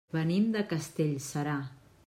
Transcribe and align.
Venim 0.15 0.47
de 0.55 0.63
Castellserà. 0.71 1.57